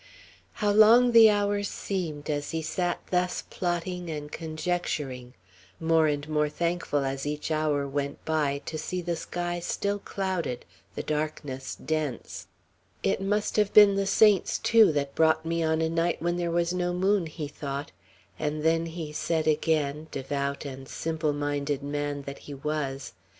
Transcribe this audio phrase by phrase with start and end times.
[0.53, 5.35] How long the hours seemed as he sat thus plotting and conjecturing;
[5.79, 10.65] more and more thankful, as each hour went by, to see the sky still clouded,
[10.95, 12.47] the darkness dense.
[13.03, 16.49] "It must have been the saints, too, that brought me on a night when there
[16.49, 17.91] was no moon," he thought;
[18.39, 23.13] and then he said again, devout and simple minded man that he was.